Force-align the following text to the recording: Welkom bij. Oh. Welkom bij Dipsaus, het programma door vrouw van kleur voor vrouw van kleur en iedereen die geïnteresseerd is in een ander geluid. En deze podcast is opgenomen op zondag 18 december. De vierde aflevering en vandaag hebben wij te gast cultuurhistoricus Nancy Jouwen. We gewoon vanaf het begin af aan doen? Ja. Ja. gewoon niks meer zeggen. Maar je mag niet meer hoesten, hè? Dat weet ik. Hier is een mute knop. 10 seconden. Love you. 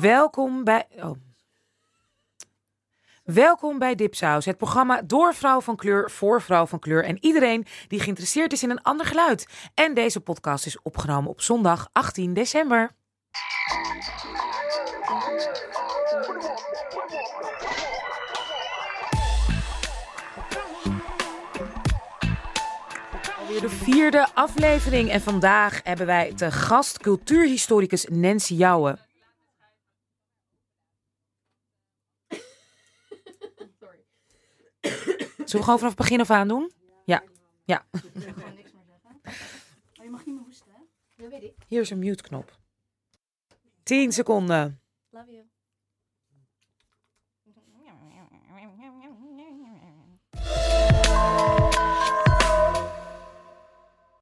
Welkom 0.00 0.64
bij. 0.64 0.86
Oh. 0.96 1.10
Welkom 3.24 3.78
bij 3.78 3.94
Dipsaus, 3.94 4.44
het 4.44 4.56
programma 4.56 5.02
door 5.02 5.34
vrouw 5.34 5.60
van 5.60 5.76
kleur 5.76 6.10
voor 6.10 6.42
vrouw 6.42 6.66
van 6.66 6.78
kleur 6.78 7.04
en 7.04 7.18
iedereen 7.20 7.66
die 7.88 8.00
geïnteresseerd 8.00 8.52
is 8.52 8.62
in 8.62 8.70
een 8.70 8.82
ander 8.82 9.06
geluid. 9.06 9.46
En 9.74 9.94
deze 9.94 10.20
podcast 10.20 10.66
is 10.66 10.82
opgenomen 10.82 11.30
op 11.30 11.40
zondag 11.40 11.88
18 11.92 12.34
december. 12.34 12.90
De 23.60 23.68
vierde 23.68 24.26
aflevering 24.34 25.10
en 25.10 25.20
vandaag 25.20 25.80
hebben 25.84 26.06
wij 26.06 26.32
te 26.36 26.50
gast 26.50 26.98
cultuurhistoricus 26.98 28.06
Nancy 28.10 28.54
Jouwen. 28.54 28.98
We 35.58 35.64
gewoon 35.64 35.78
vanaf 35.78 35.94
het 35.94 36.02
begin 36.02 36.20
af 36.20 36.30
aan 36.30 36.48
doen? 36.48 36.72
Ja. 37.04 37.22
Ja. 37.64 37.84
gewoon 37.92 38.54
niks 38.54 38.72
meer 38.72 38.82
zeggen. 38.86 39.20
Maar 39.96 40.04
je 40.04 40.10
mag 40.10 40.26
niet 40.26 40.34
meer 40.34 40.44
hoesten, 40.44 40.72
hè? 40.72 40.80
Dat 41.16 41.30
weet 41.30 41.42
ik. 41.42 41.54
Hier 41.68 41.80
is 41.80 41.90
een 41.90 41.98
mute 41.98 42.22
knop. 42.22 42.58
10 43.82 44.12
seconden. 44.12 44.80
Love 45.10 45.32
you. 45.32 45.44